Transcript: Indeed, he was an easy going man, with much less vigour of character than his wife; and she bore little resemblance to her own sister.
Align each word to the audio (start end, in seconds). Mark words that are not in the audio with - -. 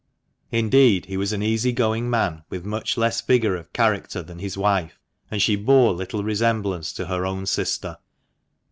Indeed, 0.49 1.05
he 1.05 1.15
was 1.15 1.31
an 1.31 1.43
easy 1.43 1.71
going 1.71 2.09
man, 2.09 2.41
with 2.49 2.65
much 2.65 2.97
less 2.97 3.21
vigour 3.21 3.55
of 3.55 3.71
character 3.71 4.23
than 4.23 4.39
his 4.39 4.57
wife; 4.57 4.97
and 5.29 5.39
she 5.39 5.55
bore 5.55 5.93
little 5.93 6.23
resemblance 6.23 6.91
to 6.93 7.05
her 7.05 7.23
own 7.23 7.45
sister. 7.45 7.97